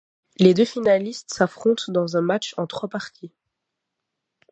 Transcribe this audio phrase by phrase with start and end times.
[0.39, 3.31] Les deux finalistes s'affrontent dans un match en trois parties.